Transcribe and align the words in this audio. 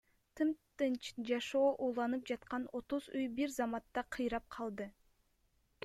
Тыптынч 0.39 1.09
жашоо 1.31 1.67
уланып 1.87 2.25
жаткан 2.31 2.65
отуз 2.81 3.13
үй 3.21 3.29
бир 3.39 3.55
заматта 3.61 4.07
кыйрап 4.17 4.49
калды. 4.57 4.91